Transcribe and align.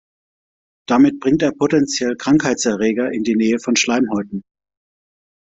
Damit 0.87 1.19
bringt 1.19 1.43
er 1.43 1.51
potenziell 1.51 2.15
Krankheitserreger 2.17 3.11
in 3.11 3.21
die 3.23 3.35
Nähe 3.35 3.59
von 3.59 3.75
Schleimhäuten. 3.75 4.41